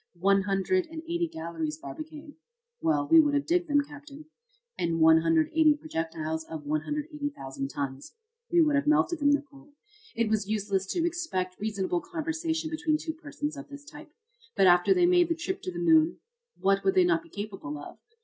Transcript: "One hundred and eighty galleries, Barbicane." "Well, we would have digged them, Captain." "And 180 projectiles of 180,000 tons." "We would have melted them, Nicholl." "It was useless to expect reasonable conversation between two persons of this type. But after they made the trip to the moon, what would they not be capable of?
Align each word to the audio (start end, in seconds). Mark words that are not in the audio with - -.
"One 0.17 0.41
hundred 0.41 0.87
and 0.87 1.03
eighty 1.03 1.27
galleries, 1.31 1.77
Barbicane." 1.77 2.33
"Well, 2.81 3.07
we 3.07 3.19
would 3.19 3.35
have 3.35 3.45
digged 3.45 3.67
them, 3.69 3.81
Captain." 3.87 4.25
"And 4.75 4.99
180 4.99 5.75
projectiles 5.75 6.43
of 6.45 6.65
180,000 6.65 7.67
tons." 7.67 8.15
"We 8.51 8.63
would 8.63 8.73
have 8.75 8.87
melted 8.87 9.19
them, 9.19 9.29
Nicholl." 9.29 9.73
"It 10.15 10.27
was 10.27 10.49
useless 10.49 10.87
to 10.87 11.05
expect 11.05 11.59
reasonable 11.59 12.01
conversation 12.01 12.71
between 12.71 12.97
two 12.97 13.13
persons 13.13 13.55
of 13.55 13.69
this 13.69 13.85
type. 13.85 14.09
But 14.55 14.65
after 14.65 14.91
they 14.91 15.05
made 15.05 15.29
the 15.29 15.35
trip 15.35 15.61
to 15.61 15.71
the 15.71 15.77
moon, 15.77 16.17
what 16.59 16.83
would 16.83 16.95
they 16.95 17.03
not 17.05 17.21
be 17.21 17.29
capable 17.29 17.77
of? 17.77 17.99